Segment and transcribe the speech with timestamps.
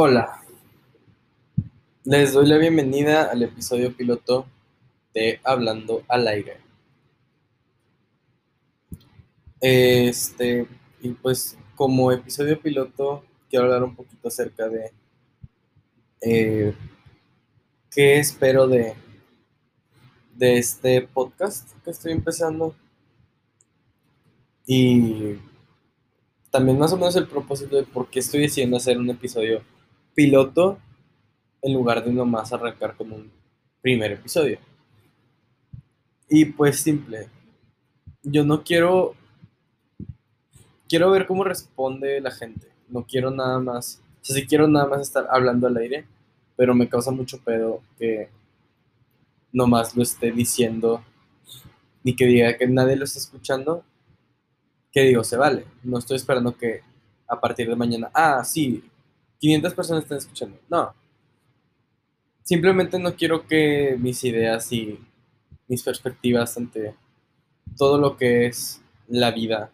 [0.00, 0.44] Hola,
[2.04, 4.46] les doy la bienvenida al episodio piloto
[5.12, 6.58] de Hablando al aire.
[9.60, 10.68] Este,
[11.02, 14.92] y pues como episodio piloto quiero hablar un poquito acerca de
[16.20, 16.76] eh,
[17.90, 18.94] qué espero de,
[20.36, 22.72] de este podcast que estoy empezando
[24.64, 25.38] y
[26.52, 29.60] también más o menos el propósito de por qué estoy decidiendo hacer un episodio
[30.18, 30.80] piloto
[31.62, 33.30] en lugar de nomás arrancar con un
[33.80, 34.58] primer episodio.
[36.28, 37.28] Y pues simple,
[38.24, 39.14] yo no quiero,
[40.88, 44.86] quiero ver cómo responde la gente, no quiero nada más, o sea, sí quiero nada
[44.86, 46.04] más estar hablando al aire,
[46.56, 48.28] pero me causa mucho pedo que
[49.52, 51.00] nomás lo esté diciendo
[52.02, 53.84] ni que diga que nadie lo está escuchando,
[54.90, 56.80] que digo, se vale, no estoy esperando que
[57.28, 58.82] a partir de mañana, ah, sí,
[59.38, 60.58] 500 personas están escuchando.
[60.68, 60.94] No.
[62.42, 64.98] Simplemente no quiero que mis ideas y
[65.68, 66.94] mis perspectivas ante
[67.76, 69.70] todo lo que es la vida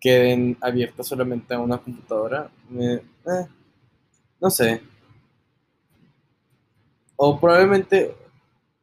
[0.00, 2.50] queden abiertas solamente a una computadora.
[2.78, 3.02] Eh,
[4.40, 4.80] no sé.
[7.16, 8.14] O probablemente,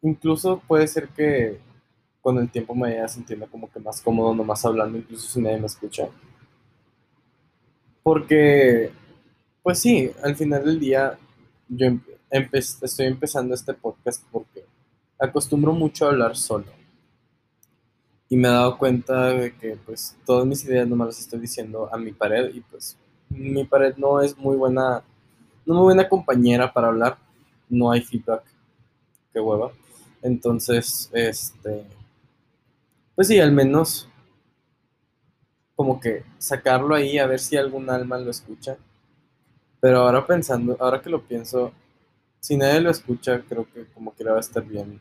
[0.02, 1.60] incluso puede ser que
[2.22, 5.60] con el tiempo me vaya sintiendo como que más cómodo nomás hablando, incluso si nadie
[5.60, 6.10] me escucha.
[8.04, 8.92] Porque
[9.66, 11.18] pues sí, al final del día
[11.68, 11.88] yo
[12.30, 14.64] estoy empezando este podcast porque
[15.18, 16.68] acostumbro mucho a hablar solo.
[18.30, 21.40] Y me he dado cuenta de que pues todas mis ideas no me las estoy
[21.40, 22.96] diciendo a mi pared y pues
[23.28, 25.02] mi pared no es muy buena,
[25.66, 27.18] no muy buena compañera para hablar.
[27.68, 28.44] No hay feedback.
[29.34, 29.72] Qué hueva.
[30.22, 31.88] Entonces, este,
[33.16, 34.08] pues sí, al menos
[35.76, 38.78] como que sacarlo ahí a ver si algún alma lo escucha
[39.86, 41.72] pero ahora pensando, ahora que lo pienso,
[42.40, 45.00] si nadie lo escucha, creo que como que va a estar bien.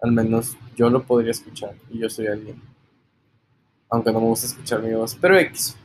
[0.00, 2.58] Al menos yo lo podría escuchar y yo soy alguien.
[3.90, 5.14] Aunque no me gusta escuchar mi voz.
[5.20, 5.76] Pero X.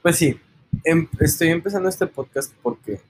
[0.00, 0.38] Pues sí,
[0.84, 3.00] em, estoy empezando este podcast porque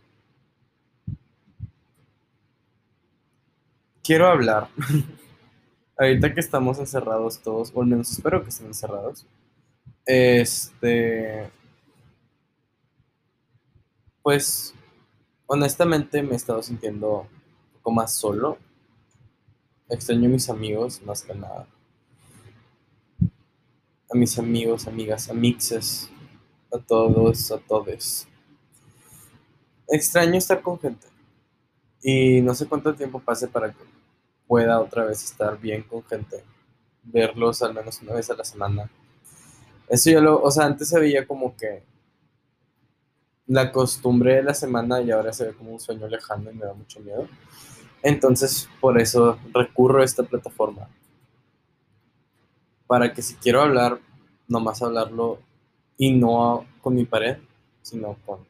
[4.02, 4.68] quiero hablar.
[5.98, 9.26] Ahorita que estamos encerrados todos, o al menos espero que estén encerrados.
[10.06, 11.50] Este
[14.22, 14.74] pues
[15.46, 18.58] honestamente me he estado sintiendo un poco más solo.
[19.88, 21.66] Extraño a mis amigos, más que nada.
[24.10, 26.10] A mis amigos, amigas, amixes,
[26.72, 28.26] a todos, a todos.
[29.88, 31.06] Extraño estar con gente.
[32.02, 33.84] Y no sé cuánto tiempo pase para que
[34.46, 36.44] pueda otra vez estar bien con gente.
[37.02, 38.90] Verlos al menos una vez a la semana.
[39.88, 41.82] Eso ya lo, o sea, antes se como que
[43.50, 46.64] la costumbre de la semana y ahora se ve como un sueño lejano y me
[46.64, 47.26] da mucho miedo.
[48.00, 50.88] Entonces, por eso recurro a esta plataforma.
[52.86, 53.98] Para que si quiero hablar,
[54.46, 55.40] nomás hablarlo
[55.98, 57.38] y no con mi pared,
[57.82, 58.46] sino con,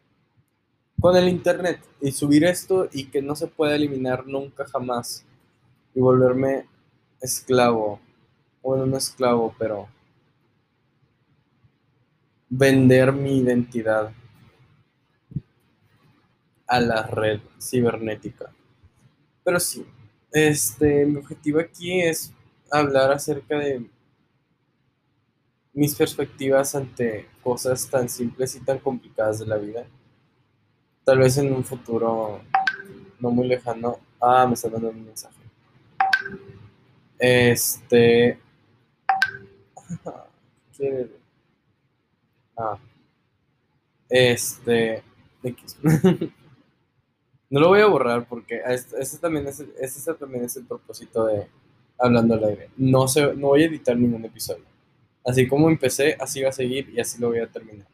[1.01, 1.81] con el internet.
[2.03, 5.25] Y subir esto y que no se pueda eliminar nunca jamás.
[5.95, 6.67] Y volverme
[7.23, 8.01] esclavo.
[8.63, 9.89] Bueno, no esclavo, pero
[12.51, 14.13] vender mi identidad
[16.71, 18.53] a la red cibernética.
[19.43, 19.85] Pero sí,
[20.31, 22.33] este, mi objetivo aquí es
[22.71, 23.91] hablar acerca de
[25.73, 29.85] mis perspectivas ante cosas tan simples y tan complicadas de la vida.
[31.05, 32.41] Tal vez en un futuro
[33.19, 33.99] no muy lejano.
[34.21, 35.35] Ah, me está dando un mensaje.
[37.19, 38.39] Este.
[40.77, 41.11] ¿Qué
[42.57, 42.79] Ah.
[44.09, 45.03] Este.
[45.43, 45.77] X.
[47.51, 51.49] No lo voy a borrar porque ese también es, ese también es el propósito de
[52.03, 52.71] Hablando al aire.
[52.79, 54.65] No, se, no voy a editar ningún episodio.
[55.23, 57.87] Así como empecé, así va a seguir y así lo voy a terminar.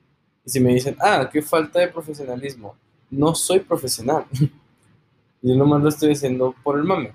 [0.45, 2.77] Y si me dicen, ah, qué falta de profesionalismo.
[3.11, 4.25] No soy profesional.
[5.43, 7.13] Yo nomás lo estoy diciendo por el mame.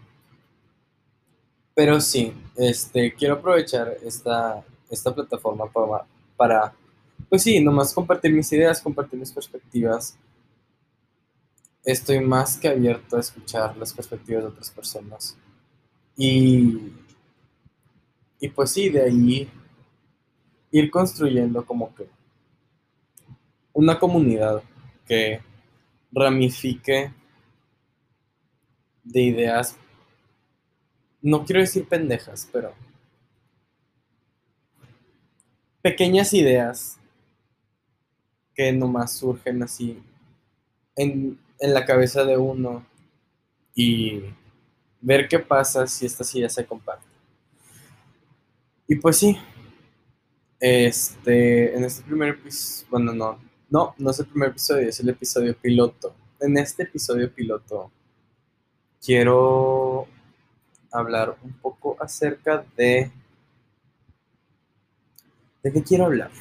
[1.73, 6.05] Pero sí, este, quiero aprovechar esta, esta plataforma para,
[6.35, 6.73] para,
[7.29, 10.17] pues sí, nomás compartir mis ideas, compartir mis perspectivas
[11.83, 15.37] estoy más que abierto a escuchar las perspectivas de otras personas.
[16.15, 16.93] Y,
[18.39, 19.49] y pues sí, de ahí
[20.71, 22.07] ir construyendo como que
[23.73, 24.61] una comunidad
[25.05, 25.41] que
[26.11, 27.13] ramifique
[29.03, 29.77] de ideas,
[31.21, 32.73] no quiero decir pendejas, pero
[35.81, 36.99] pequeñas ideas
[38.53, 40.01] que nomás surgen así
[40.95, 42.83] en, en la cabeza de uno
[43.75, 44.23] y
[44.99, 47.05] ver qué pasa si esta silla se comparte.
[48.87, 49.37] Y pues sí,
[50.59, 55.09] este, en este primer episodio, bueno, no, no, no es el primer episodio, es el
[55.09, 56.15] episodio piloto.
[56.39, 57.91] En este episodio piloto
[58.99, 60.07] quiero
[60.91, 63.11] hablar un poco acerca de...
[65.63, 66.31] ¿De qué quiero hablar?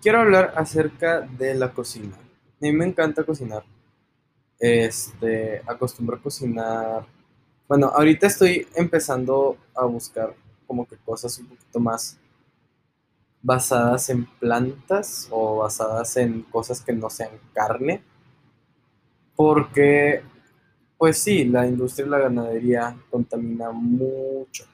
[0.00, 2.14] Quiero hablar acerca de la cocina.
[2.14, 3.64] A mí me encanta cocinar.
[4.60, 7.04] Este, acostumbro a cocinar.
[7.66, 10.36] Bueno, ahorita estoy empezando a buscar
[10.68, 12.16] como que cosas un poquito más
[13.42, 18.00] basadas en plantas o basadas en cosas que no sean carne.
[19.34, 20.22] Porque,
[20.96, 24.64] pues sí, la industria de la ganadería contamina mucho.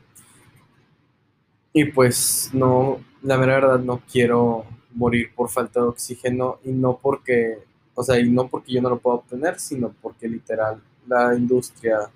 [1.76, 6.98] Y pues no, la mera verdad no quiero morir por falta de oxígeno y no
[7.02, 7.58] porque,
[7.94, 12.08] o sea, y no porque yo no lo pueda obtener, sino porque literal la industria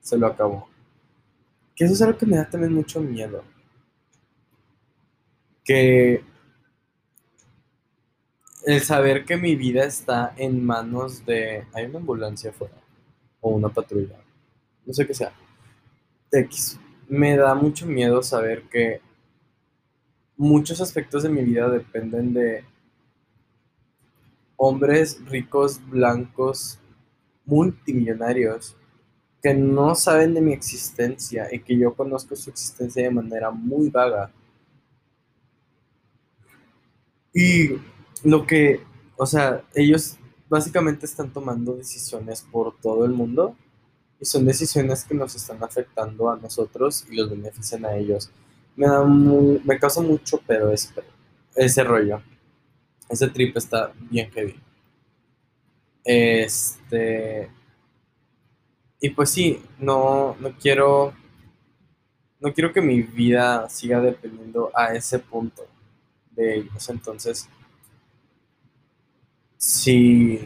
[0.00, 0.68] se lo acabó.
[1.76, 3.44] Que eso es algo que me da también mucho miedo.
[5.64, 6.24] Que
[8.64, 11.64] el saber que mi vida está en manos de...
[11.74, 12.74] Hay una ambulancia afuera.
[13.40, 14.16] O una patrulla.
[14.84, 15.32] No sé qué sea.
[16.32, 16.80] X.
[17.08, 19.00] Me da mucho miedo saber que
[20.36, 22.64] muchos aspectos de mi vida dependen de
[24.56, 26.78] hombres ricos, blancos,
[27.44, 28.76] multimillonarios,
[29.42, 33.88] que no saben de mi existencia y que yo conozco su existencia de manera muy
[33.90, 34.32] vaga.
[37.32, 37.76] Y
[38.24, 38.80] lo que,
[39.16, 40.16] o sea, ellos
[40.48, 43.56] básicamente están tomando decisiones por todo el mundo
[44.20, 48.30] y son decisiones que nos están afectando a nosotros y los benefician a ellos.
[48.74, 50.90] Me da me causa mucho pero ese,
[51.54, 52.22] ese rollo.
[53.08, 54.56] Ese trip está bien heavy.
[56.04, 57.50] Este.
[59.00, 61.14] Y pues sí, no, no quiero.
[62.40, 65.66] No quiero que mi vida siga dependiendo a ese punto
[66.30, 66.88] de ellos.
[66.90, 67.48] Entonces,
[69.56, 70.38] si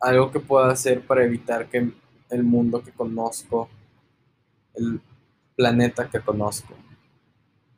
[0.00, 1.92] algo que pueda hacer para evitar que
[2.30, 3.68] el mundo que conozco,
[4.74, 5.00] el
[5.56, 6.74] planeta que conozco,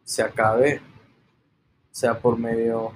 [0.04, 0.80] se acabe,
[1.90, 2.92] sea por medio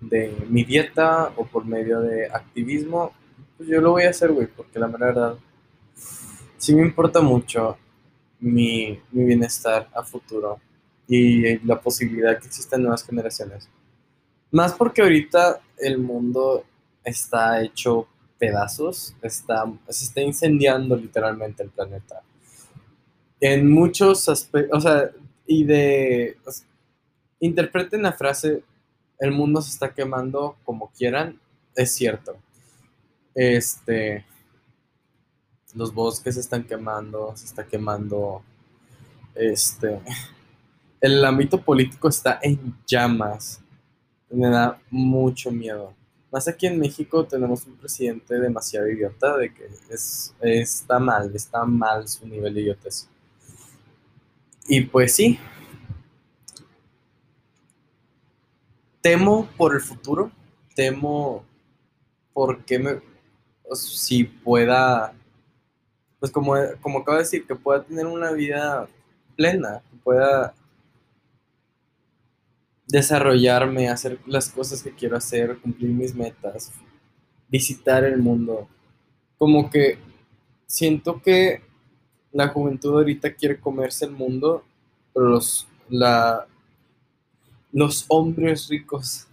[0.00, 3.12] de mi dieta o por medio de activismo,
[3.56, 5.36] pues yo lo voy a hacer, güey, porque la verdad
[6.56, 7.76] sí me importa mucho
[8.40, 10.60] mi, mi bienestar a futuro
[11.06, 13.68] y la posibilidad que existan nuevas generaciones.
[14.50, 16.64] Más porque ahorita el mundo
[17.04, 18.06] está hecho
[18.38, 22.22] pedazos, está, se está incendiando literalmente el planeta.
[23.40, 25.10] En muchos aspectos, o sea,
[25.46, 26.36] y de...
[27.40, 28.62] interpreten la frase,
[29.18, 31.40] el mundo se está quemando como quieran,
[31.74, 32.36] es cierto.
[33.34, 34.24] Este...
[35.74, 38.42] Los bosques se están quemando, se está quemando...
[39.34, 40.00] Este...
[41.00, 43.60] El ámbito político está en llamas.
[44.30, 45.94] Me da mucho miedo.
[46.30, 51.64] Más aquí en México tenemos un presidente demasiado idiota de que es, está mal, está
[51.64, 53.08] mal su nivel de idiotez.
[54.68, 55.38] Y pues sí.
[59.00, 60.30] Temo por el futuro.
[60.74, 61.44] Temo
[62.34, 63.00] porque me.
[63.72, 65.14] Si pueda.
[66.20, 68.86] Pues como, como acabo de decir, que pueda tener una vida
[69.34, 69.80] plena.
[69.90, 70.54] Que pueda
[72.88, 76.72] desarrollarme, hacer las cosas que quiero hacer, cumplir mis metas,
[77.48, 78.68] visitar el mundo.
[79.36, 79.98] Como que
[80.66, 81.62] siento que
[82.32, 84.64] la juventud ahorita quiere comerse el mundo,
[85.12, 86.46] pero los, la,
[87.72, 89.26] los hombres ricos,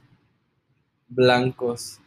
[1.07, 1.99] blancos,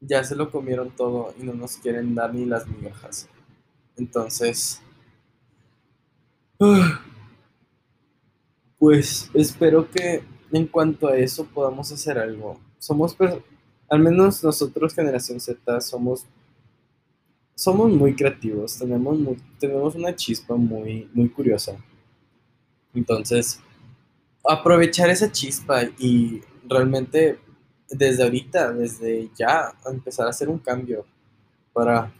[0.00, 3.28] ya se lo comieron todo y no nos quieren dar ni las migajas.
[3.96, 4.80] Entonces,
[8.78, 12.58] pues espero que en cuanto a eso podamos hacer algo.
[12.78, 13.16] Somos,
[13.88, 16.26] al menos nosotros, generación Z, somos
[17.58, 19.18] somos muy creativos, tenemos,
[19.58, 21.76] tenemos una chispa muy, muy curiosa.
[22.94, 23.58] Entonces,
[24.48, 27.40] aprovechar esa chispa y realmente
[27.90, 31.04] desde ahorita, desde ya, empezar a hacer un cambio
[31.72, 32.12] para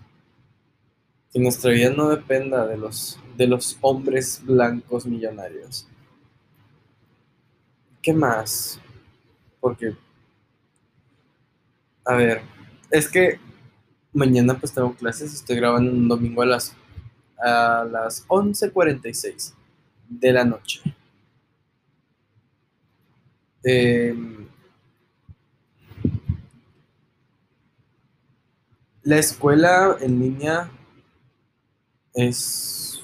[1.33, 5.87] que nuestra vida no dependa de los, de los hombres blancos millonarios.
[8.03, 8.81] ¿Qué más?
[9.61, 9.97] Porque,
[12.05, 12.43] a ver,
[12.91, 13.41] es que
[14.13, 16.75] mañana pues tengo clases, estoy grabando un domingo a las,
[17.39, 19.55] a las 11.46
[20.09, 20.81] de la noche.
[23.65, 24.49] Em,
[29.03, 30.71] la escuela en línea
[32.15, 33.03] es,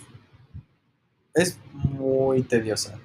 [1.34, 2.98] es muy tediosa.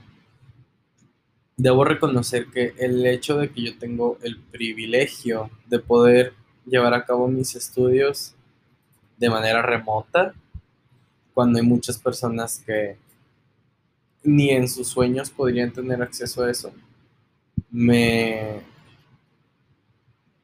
[1.60, 6.34] Debo reconocer que el hecho de que yo tengo el privilegio de poder
[6.66, 8.34] llevar a cabo mis estudios
[9.18, 10.34] de manera remota,
[11.34, 12.96] cuando hay muchas personas que
[14.24, 16.72] ni en sus sueños podrían tener acceso a eso,
[17.70, 18.62] me...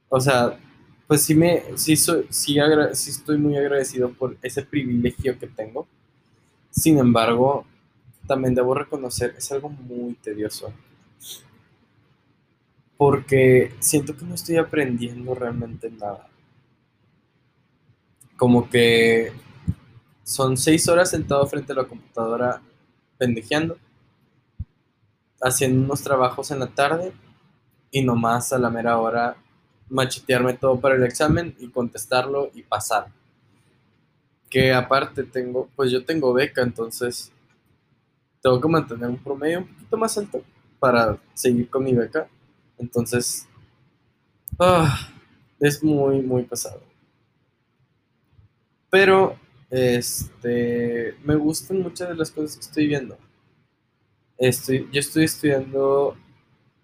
[0.09, 0.59] O sea,
[1.07, 2.57] pues sí me, sí, soy, sí,
[2.91, 5.87] estoy muy agradecido por ese privilegio que tengo.
[6.71, 7.65] Sin embargo,
[8.27, 10.73] también debo reconocer, es algo muy tedioso.
[12.97, 16.27] Porque siento que no estoy aprendiendo realmente nada.
[18.37, 19.33] Como que
[20.23, 22.61] son seis horas sentado frente a la computadora
[23.17, 23.77] pendejeando,
[25.41, 27.13] haciendo unos trabajos en la tarde
[27.91, 29.37] y nomás a la mera hora
[29.89, 33.07] machetearme todo para el examen y contestarlo y pasar.
[34.49, 37.31] Que aparte tengo, pues yo tengo beca, entonces
[38.41, 40.43] tengo que mantener un promedio un poquito más alto
[40.79, 42.27] para seguir con mi beca.
[42.77, 43.47] Entonces,
[44.59, 45.09] ah,
[45.59, 46.81] es muy, muy pesado.
[48.89, 49.37] Pero,
[49.69, 53.17] este, me gustan muchas de las cosas que estoy viendo.
[54.37, 56.17] Estoy, yo estoy estudiando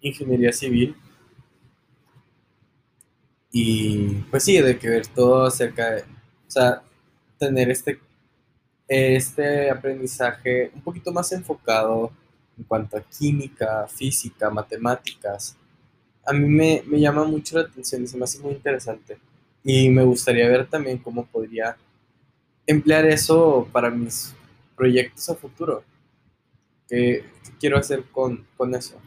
[0.00, 0.96] ingeniería civil
[3.52, 6.82] y pues sí, de que ver todo acerca de, o sea,
[7.38, 8.00] tener este,
[8.88, 12.10] este aprendizaje un poquito más enfocado
[12.62, 15.56] en cuanto a química, física, matemáticas,
[16.24, 19.18] a mí me, me llama mucho la atención y se me hace muy interesante.
[19.64, 21.76] Y me gustaría ver también cómo podría
[22.66, 24.34] emplear eso para mis
[24.76, 25.82] proyectos a futuro.
[26.88, 27.24] ¿Qué,
[27.58, 29.00] quiero hacer con, con, eso?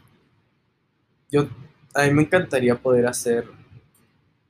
[1.30, 1.48] Yo,
[1.94, 3.46] a mí me encantaría poder hacer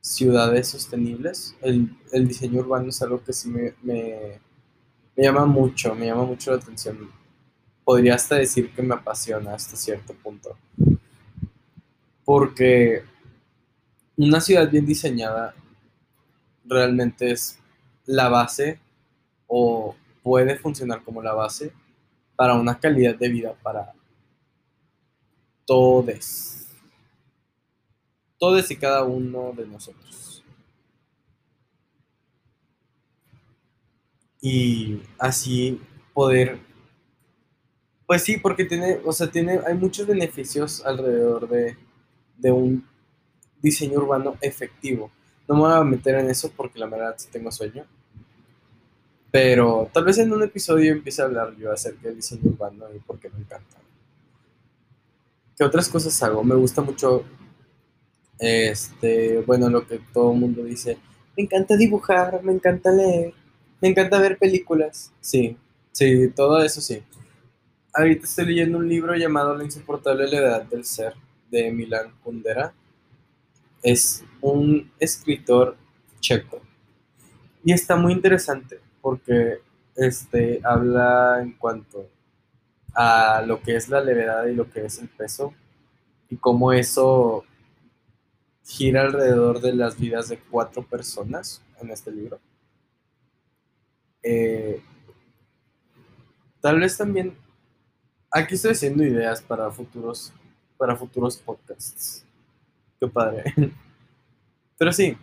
[0.00, 1.56] ciudades sostenibles.
[1.62, 4.40] El, el diseño urbano es algo que sí me, me,
[5.16, 7.10] me, llama mucho, me llama mucho la atención.
[7.86, 10.58] Podría hasta decir que me apasiona hasta cierto punto.
[12.24, 13.04] Porque
[14.16, 15.54] una ciudad bien diseñada
[16.64, 17.60] realmente es
[18.04, 18.80] la base
[19.46, 21.72] o puede funcionar como la base
[22.34, 23.92] para una calidad de vida para
[25.64, 26.66] todos.
[28.36, 30.42] Todos y cada uno de nosotros.
[34.40, 35.80] Y así
[36.12, 36.65] poder
[38.06, 41.76] pues sí, porque tiene, o sea, tiene, hay muchos beneficios alrededor de,
[42.38, 42.86] de un
[43.60, 45.10] diseño urbano efectivo.
[45.48, 47.84] No me voy a meter en eso porque la verdad sí tengo sueño.
[49.30, 52.98] Pero tal vez en un episodio empiece a hablar yo acerca del diseño urbano y
[53.00, 53.76] por qué me encanta.
[55.56, 56.44] ¿Qué otras cosas hago?
[56.44, 57.24] Me gusta mucho,
[58.38, 60.98] este, bueno, lo que todo el mundo dice.
[61.36, 63.34] Me encanta dibujar, me encanta leer,
[63.80, 65.12] me encanta ver películas.
[65.20, 65.56] Sí,
[65.92, 67.02] sí, todo eso sí.
[67.98, 71.14] Ahorita estoy leyendo un libro llamado La insoportable levedad del ser
[71.50, 72.74] de Milan Kundera.
[73.82, 75.78] Es un escritor
[76.20, 76.60] checo.
[77.64, 79.60] Y está muy interesante porque
[79.94, 82.06] este, habla en cuanto
[82.92, 85.54] a lo que es la levedad y lo que es el peso
[86.28, 87.46] y cómo eso
[88.62, 92.40] gira alrededor de las vidas de cuatro personas en este libro.
[94.22, 94.82] Eh,
[96.60, 97.45] tal vez también
[98.30, 100.32] aquí estoy haciendo ideas para futuros
[100.76, 102.24] para futuros podcasts.
[103.00, 103.54] Qué padre.
[104.78, 105.16] Pero sí,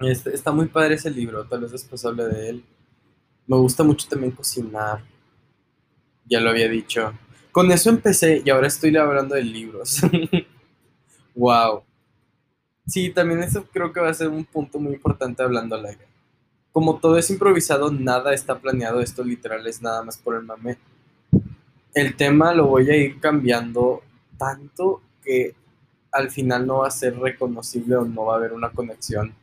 [0.00, 2.64] este, está muy padre ese libro, tal vez después hable de él.
[3.46, 5.02] Me gusta mucho también cocinar,
[6.26, 7.12] ya lo había dicho.
[7.50, 10.00] Con eso empecé y ahora estoy hablando de libros.
[11.34, 11.82] wow.
[12.86, 16.06] Sí, también eso creo que va a ser un punto muy importante hablando al aire.
[16.72, 20.78] Como todo es improvisado, nada está planeado, esto literal es nada más por el mame.
[21.94, 24.02] El tema lo voy a ir cambiando
[24.38, 25.54] tanto que
[26.10, 29.34] al final no va a ser reconocible o no va a haber una conexión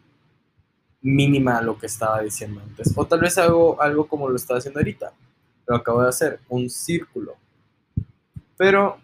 [1.01, 2.91] mínima a lo que estaba diciendo antes.
[2.95, 5.13] O tal vez hago algo como lo estaba haciendo ahorita.
[5.67, 7.35] Lo acabo de hacer, un círculo.
[8.57, 8.99] Pero,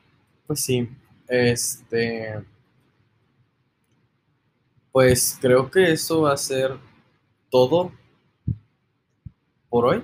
[0.47, 0.89] pues sí,
[1.27, 2.43] este...
[4.91, 6.77] Pues creo que eso va a ser
[7.51, 7.91] todo
[9.69, 10.03] por hoy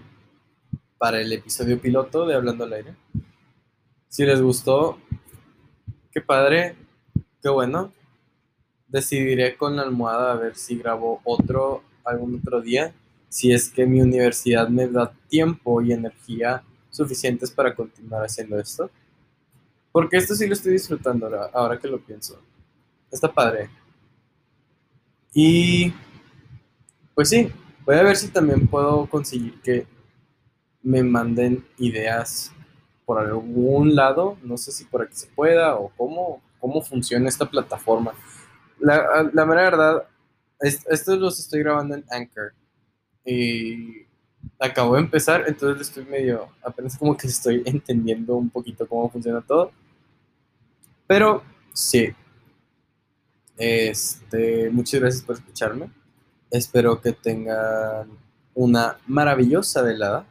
[0.98, 2.95] para el episodio piloto de Hablando al Aire.
[4.11, 4.97] Si les gustó,
[6.11, 6.75] Qué padre,
[7.41, 7.93] qué bueno.
[8.89, 12.93] Decidiré con la almohada a ver si grabo otro algún otro día,
[13.29, 18.91] si es que mi universidad me da tiempo y energía suficientes para continuar haciendo esto.
[19.93, 22.37] Porque esto sí lo estoy disfrutando ahora, ahora que lo pienso.
[23.09, 23.69] Está padre.
[25.33, 25.93] Y
[27.15, 27.49] pues sí,
[27.85, 29.87] voy a ver si también puedo conseguir que
[30.83, 32.51] me manden ideas
[33.11, 34.37] por algún lado.
[34.41, 38.13] No sé si por aquí se pueda o cómo, cómo funciona esta plataforma.
[38.79, 40.07] La, la mera verdad,
[40.61, 42.53] estos los estoy grabando en Anchor.
[43.25, 44.05] Y
[44.57, 49.41] acabo de empezar, entonces estoy medio, apenas como que estoy entendiendo un poquito cómo funciona
[49.41, 49.73] todo.
[51.05, 52.15] Pero sí.
[53.57, 55.91] Este, muchas gracias por escucharme.
[56.49, 58.07] Espero que tengan
[58.53, 60.25] una maravillosa velada,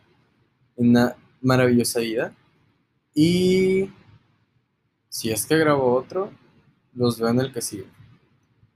[0.76, 2.32] una maravillosa vida.
[3.22, 3.90] Y
[5.10, 6.30] si es que grabo otro,
[6.94, 7.84] los veo en el que sigue.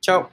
[0.02, 0.28] Chao.